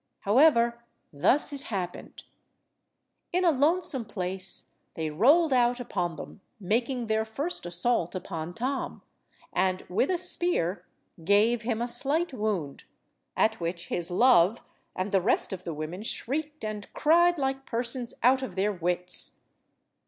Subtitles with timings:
[0.21, 2.23] However, thus it happened.
[3.31, 9.03] In a lonesome place they rolled out upon them, making their first assault upon Tom,
[9.53, 10.87] and, with a spear,
[11.23, 12.83] gave him a slight wound,
[13.37, 14.63] at which his love
[14.95, 19.41] and the rest of the women shrieked and cried like persons out of their wits.